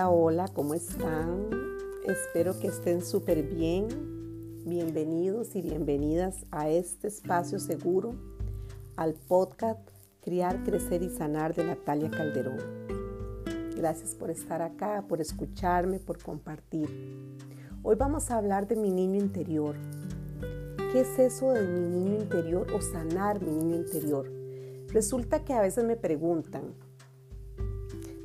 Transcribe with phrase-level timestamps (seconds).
[0.00, 1.50] Hola, hola, ¿cómo están?
[2.06, 3.86] Espero que estén súper bien.
[4.64, 8.14] Bienvenidos y bienvenidas a este espacio seguro,
[8.96, 9.78] al podcast
[10.22, 12.56] Criar, Crecer y Sanar de Natalia Calderón.
[13.76, 16.88] Gracias por estar acá, por escucharme, por compartir.
[17.82, 19.76] Hoy vamos a hablar de mi niño interior.
[20.92, 24.32] ¿Qué es eso de mi niño interior o sanar mi niño interior?
[24.88, 26.72] Resulta que a veces me preguntan,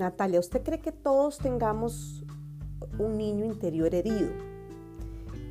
[0.00, 2.24] Natalia, ¿usted cree que todos tengamos
[2.98, 4.30] un niño interior herido?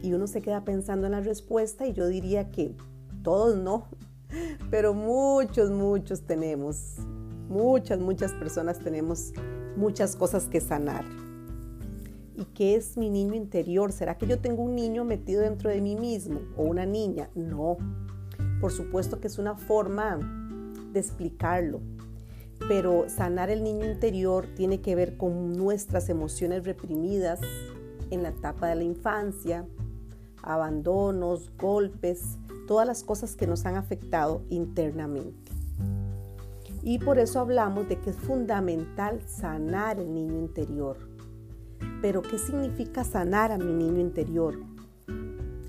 [0.02, 2.76] Y uno se queda pensando en la respuesta y yo diría que
[3.22, 3.86] todos no,
[4.72, 6.96] pero muchos, muchos tenemos,
[7.48, 9.34] muchas, muchas personas tenemos
[9.78, 11.06] muchas cosas que sanar.
[12.36, 13.92] ¿Y qué es mi niño interior?
[13.92, 17.30] ¿Será que yo tengo un niño metido dentro de mí mismo o una niña?
[17.36, 17.78] No,
[18.60, 20.18] por supuesto que es una forma
[20.92, 21.82] de explicarlo,
[22.68, 27.40] pero sanar el niño interior tiene que ver con nuestras emociones reprimidas
[28.12, 29.66] en la etapa de la infancia,
[30.44, 32.38] abandonos, golpes,
[32.68, 35.52] todas las cosas que nos han afectado internamente.
[36.82, 40.98] Y por eso hablamos de que es fundamental sanar el niño interior.
[42.02, 44.58] Pero ¿qué significa sanar a mi niño interior?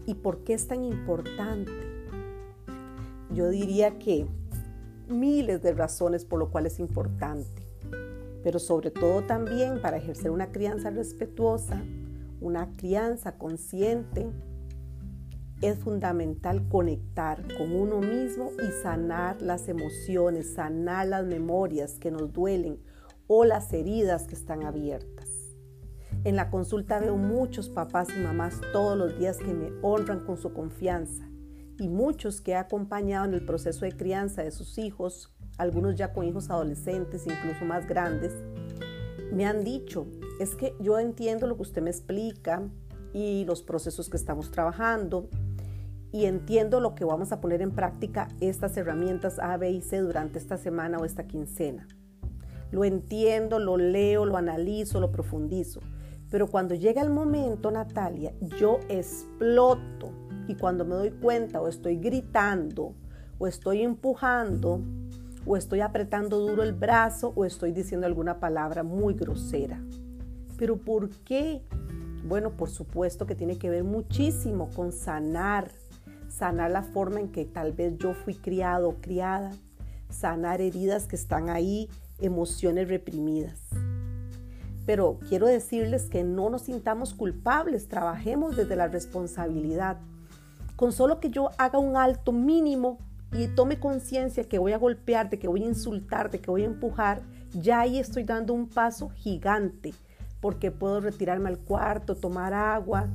[0.07, 1.73] ¿Y por qué es tan importante?
[3.33, 4.27] Yo diría que
[5.11, 7.63] miles de razones por lo cual es importante,
[8.43, 11.83] pero sobre todo también para ejercer una crianza respetuosa,
[12.41, 14.29] una crianza consciente,
[15.61, 22.33] es fundamental conectar con uno mismo y sanar las emociones, sanar las memorias que nos
[22.33, 22.79] duelen
[23.27, 25.29] o las heridas que están abiertas.
[26.25, 30.39] En la consulta veo muchos papás y mamás todos los días que me honran con
[30.39, 31.30] su confianza
[31.81, 36.13] y muchos que he acompañado en el proceso de crianza de sus hijos, algunos ya
[36.13, 38.35] con hijos adolescentes, incluso más grandes,
[39.33, 40.07] me han dicho,
[40.39, 42.63] es que yo entiendo lo que usted me explica
[43.15, 45.29] y los procesos que estamos trabajando
[46.13, 49.99] y entiendo lo que vamos a poner en práctica estas herramientas A, B y C
[49.99, 51.89] durante esta semana o esta quincena.
[52.73, 55.81] Lo entiendo, lo leo, lo analizo, lo profundizo.
[56.31, 60.13] Pero cuando llega el momento, Natalia, yo exploto
[60.51, 62.93] y cuando me doy cuenta o estoy gritando
[63.39, 64.83] o estoy empujando
[65.47, 69.81] o estoy apretando duro el brazo o estoy diciendo alguna palabra muy grosera.
[70.59, 71.63] Pero ¿por qué?
[72.27, 75.71] Bueno, por supuesto que tiene que ver muchísimo con sanar,
[76.29, 79.53] sanar la forma en que tal vez yo fui criado o criada,
[80.09, 83.61] sanar heridas que están ahí, emociones reprimidas.
[84.85, 89.99] Pero quiero decirles que no nos sintamos culpables, trabajemos desde la responsabilidad.
[90.81, 93.01] Con solo que yo haga un alto mínimo
[93.33, 97.21] y tome conciencia que voy a golpearte, que voy a insultarte, que voy a empujar,
[97.53, 99.93] ya ahí estoy dando un paso gigante,
[100.41, 103.09] porque puedo retirarme al cuarto, tomar agua,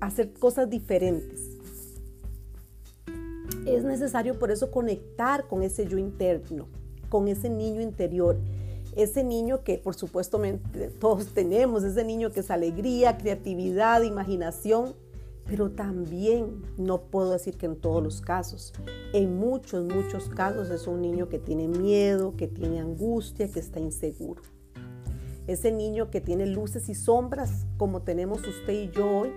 [0.00, 1.40] hacer cosas diferentes.
[3.66, 6.68] Es necesario por eso conectar con ese yo interno,
[7.08, 8.36] con ese niño interior,
[8.94, 10.40] ese niño que por supuesto
[11.00, 14.94] todos tenemos, ese niño que es alegría, creatividad, imaginación,
[15.46, 18.72] pero también no puedo decir que en todos los casos.
[19.12, 23.78] En muchos, muchos casos es un niño que tiene miedo, que tiene angustia, que está
[23.78, 24.42] inseguro.
[25.46, 29.32] Ese niño que tiene luces y sombras como tenemos usted y yo hoy,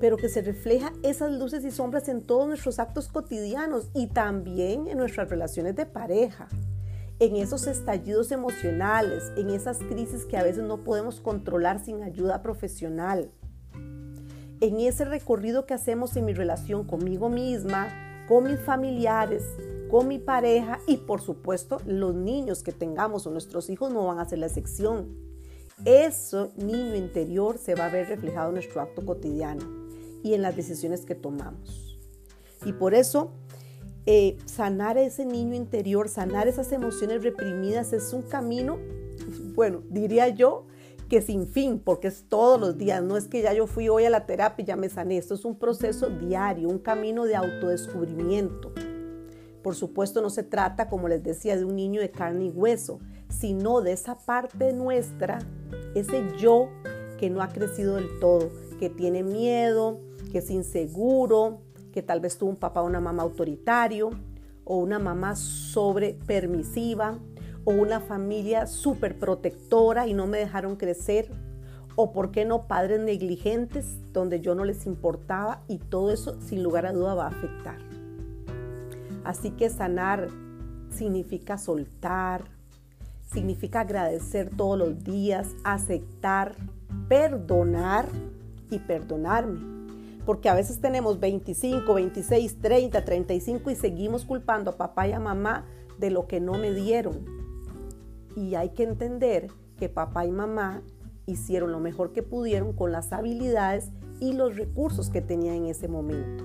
[0.00, 4.88] pero que se refleja esas luces y sombras en todos nuestros actos cotidianos y también
[4.88, 6.48] en nuestras relaciones de pareja,
[7.20, 12.42] en esos estallidos emocionales, en esas crisis que a veces no podemos controlar sin ayuda
[12.42, 13.30] profesional
[14.60, 17.88] en ese recorrido que hacemos en mi relación conmigo misma,
[18.28, 19.42] con mis familiares,
[19.90, 24.18] con mi pareja y por supuesto los niños que tengamos o nuestros hijos no van
[24.18, 25.16] a ser la excepción.
[25.84, 29.64] Eso niño interior se va a ver reflejado en nuestro acto cotidiano
[30.22, 31.98] y en las decisiones que tomamos.
[32.66, 33.32] Y por eso
[34.04, 38.78] eh, sanar ese niño interior, sanar esas emociones reprimidas es un camino,
[39.54, 40.66] bueno, diría yo,
[41.10, 44.04] que sin fin, porque es todos los días, no es que ya yo fui hoy
[44.04, 47.34] a la terapia y ya me sané, esto es un proceso diario, un camino de
[47.34, 48.72] autodescubrimiento.
[49.60, 53.00] Por supuesto no se trata, como les decía, de un niño de carne y hueso,
[53.28, 55.40] sino de esa parte nuestra,
[55.96, 56.68] ese yo
[57.18, 58.48] que no ha crecido del todo,
[58.78, 61.60] que tiene miedo, que es inseguro,
[61.92, 64.10] que tal vez tuvo un papá o una mamá autoritario
[64.64, 67.18] o una mamá sobre permisiva,
[67.70, 71.30] una familia súper protectora y no me dejaron crecer,
[71.96, 76.62] o por qué no padres negligentes donde yo no les importaba y todo eso sin
[76.62, 77.78] lugar a duda va a afectar.
[79.24, 80.28] Así que sanar
[80.90, 82.44] significa soltar,
[83.32, 86.54] significa agradecer todos los días, aceptar,
[87.08, 88.08] perdonar
[88.70, 89.60] y perdonarme.
[90.24, 95.20] Porque a veces tenemos 25, 26, 30, 35 y seguimos culpando a papá y a
[95.20, 95.66] mamá
[95.98, 97.39] de lo que no me dieron.
[98.36, 100.82] Y hay que entender que papá y mamá
[101.26, 103.90] hicieron lo mejor que pudieron con las habilidades
[104.20, 106.44] y los recursos que tenía en ese momento.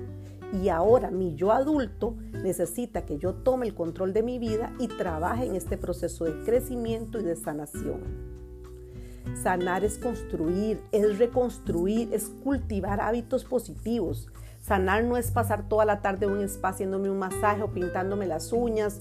[0.53, 4.87] Y ahora mi yo adulto necesita que yo tome el control de mi vida y
[4.87, 8.01] trabaje en este proceso de crecimiento y de sanación.
[9.41, 14.29] Sanar es construir, es reconstruir, es cultivar hábitos positivos.
[14.65, 18.25] Sanar no es pasar toda la tarde en un spa haciéndome un masaje o pintándome
[18.25, 18.99] las uñas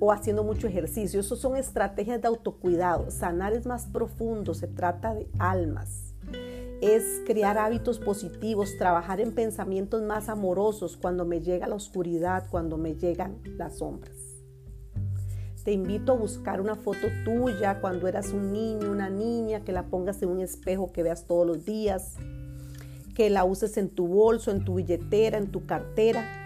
[0.00, 1.20] o haciendo mucho ejercicio.
[1.20, 3.12] Eso son estrategias de autocuidado.
[3.12, 6.16] Sanar es más profundo, se trata de almas.
[6.80, 12.76] Es crear hábitos positivos, trabajar en pensamientos más amorosos cuando me llega la oscuridad, cuando
[12.76, 14.16] me llegan las sombras.
[15.62, 19.84] Te invito a buscar una foto tuya cuando eras un niño, una niña, que la
[19.84, 22.16] pongas en un espejo que veas todos los días,
[23.14, 26.40] que la uses en tu bolso, en tu billetera, en tu cartera.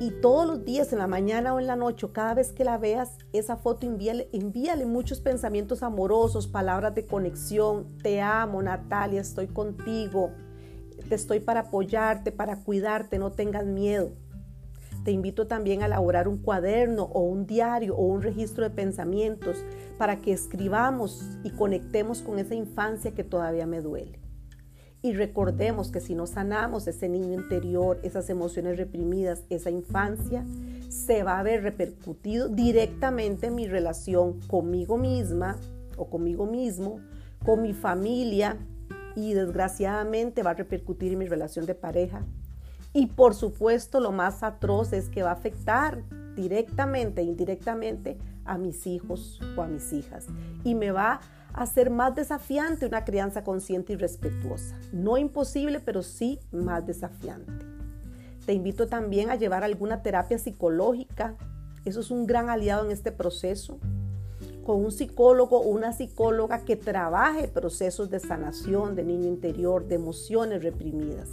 [0.00, 2.78] Y todos los días, en la mañana o en la noche, cada vez que la
[2.78, 7.86] veas, esa foto envíale, envíale muchos pensamientos amorosos, palabras de conexión.
[8.02, 10.30] Te amo, Natalia, estoy contigo.
[11.06, 14.12] Te estoy para apoyarte, para cuidarte, no tengas miedo.
[15.04, 19.64] Te invito también a elaborar un cuaderno o un diario o un registro de pensamientos
[19.98, 24.19] para que escribamos y conectemos con esa infancia que todavía me duele.
[25.02, 30.44] Y recordemos que si no sanamos ese niño interior, esas emociones reprimidas, esa infancia,
[30.88, 35.56] se va a ver repercutido directamente en mi relación conmigo misma
[35.96, 37.00] o conmigo mismo,
[37.44, 38.58] con mi familia
[39.16, 42.24] y desgraciadamente va a repercutir en mi relación de pareja,
[42.92, 46.02] y por supuesto, lo más atroz es que va a afectar
[46.34, 50.26] directamente e indirectamente a mis hijos o a mis hijas.
[50.64, 51.20] Y me va
[51.52, 54.78] hacer más desafiante una crianza consciente y respetuosa.
[54.92, 57.52] No imposible, pero sí más desafiante.
[58.46, 61.36] Te invito también a llevar alguna terapia psicológica.
[61.84, 63.78] Eso es un gran aliado en este proceso.
[64.64, 69.96] Con un psicólogo o una psicóloga que trabaje procesos de sanación de niño interior, de
[69.96, 71.28] emociones reprimidas.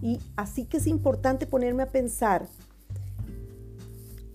[0.00, 2.46] Y así que es importante ponerme a pensar,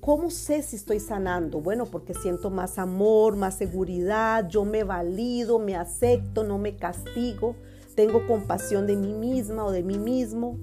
[0.03, 1.61] ¿cómo sé si estoy sanando?
[1.61, 7.55] Bueno, porque siento más amor, más seguridad, yo me valido, me acepto, no me castigo,
[7.95, 10.57] tengo compasión de mí misma o de mí mismo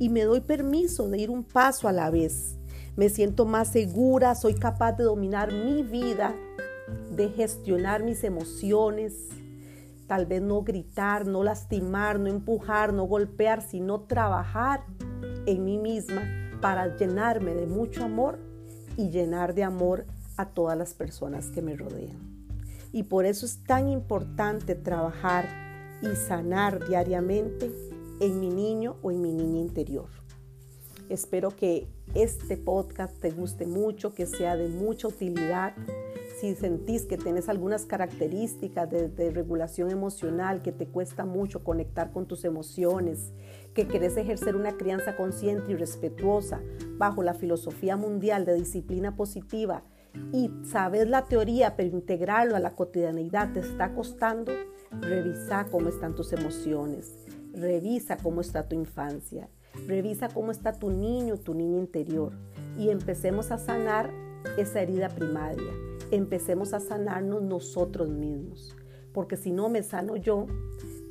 [0.00, 2.56] y me doy permiso de ir un paso a la vez.
[2.96, 6.34] Me siento más segura, soy capaz de dominar mi vida,
[7.14, 9.28] de gestionar mis emociones,
[10.08, 14.84] Tal vez no gritar, no lastimar, no empujar, no golpear, sino trabajar
[15.46, 16.22] en mí misma
[16.60, 18.49] para llenarme de mucho amor
[18.96, 20.06] y llenar de amor
[20.36, 22.18] a todas las personas que me rodean.
[22.92, 25.48] Y por eso es tan importante trabajar
[26.02, 27.70] y sanar diariamente
[28.20, 30.08] en mi niño o en mi niña interior.
[31.08, 35.74] Espero que este podcast te guste mucho, que sea de mucha utilidad
[36.40, 42.26] si sentís que tienes algunas características de, regulación emocional, que te cuesta mucho conectar con
[42.26, 43.34] tus emociones,
[43.74, 46.62] que querés ejercer una crianza consciente y respetuosa
[46.96, 49.84] bajo la filosofía mundial de disciplina positiva
[50.32, 54.52] y sabes la teoría, pero integrarlo a la cotidianidad te está costando,
[54.98, 57.14] revisa cómo están tus emociones,
[57.52, 59.50] revisa cómo está tu infancia,
[59.86, 62.32] revisa cómo está tu niño, tu niña interior
[62.78, 64.10] y empecemos a sanar
[64.56, 68.76] esa herida primaria empecemos a sanarnos nosotros mismos.
[69.12, 70.46] Porque si no me sano yo,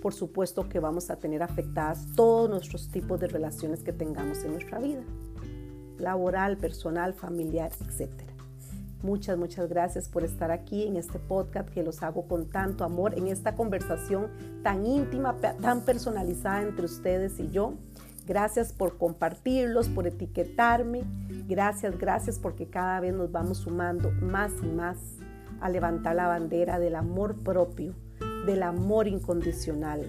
[0.01, 4.53] por supuesto que vamos a tener afectadas todos nuestros tipos de relaciones que tengamos en
[4.53, 5.03] nuestra vida.
[5.97, 8.09] Laboral, personal, familiar, etc.
[9.01, 13.17] Muchas, muchas gracias por estar aquí en este podcast que los hago con tanto amor,
[13.17, 14.27] en esta conversación
[14.63, 17.73] tan íntima, tan personalizada entre ustedes y yo.
[18.29, 21.01] Gracias por compartirlos, por etiquetarme.
[21.47, 24.99] Gracias, gracias porque cada vez nos vamos sumando más y más
[25.61, 27.95] a levantar la bandera del amor propio,
[28.45, 30.05] del amor incondicional,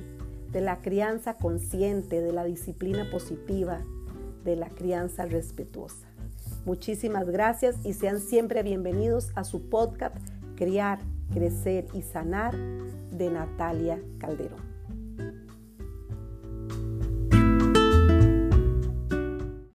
[0.53, 3.81] de la crianza consciente, de la disciplina positiva,
[4.45, 6.07] de la crianza respetuosa.
[6.67, 10.15] Muchísimas gracias y sean siempre bienvenidos a su podcast
[10.57, 10.99] Criar,
[11.33, 14.70] Crecer y Sanar de Natalia Calderón.